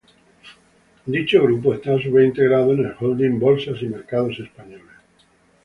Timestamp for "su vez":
2.01-2.25